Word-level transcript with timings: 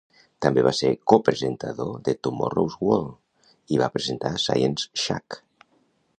També 0.43 0.61
va 0.67 0.71
ser 0.77 0.89
copresentador 1.11 1.91
de 2.09 2.15
"Tomorrow's 2.29 2.79
World", 2.87 3.15
i 3.77 3.81
va 3.83 3.93
presentar 3.99 4.35
"Science 4.47 5.05
Shack". 5.05 5.41